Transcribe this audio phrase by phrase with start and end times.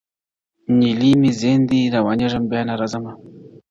[0.77, 3.13] نیلی مي زین دی روانېږمه بیا نه راځمه٫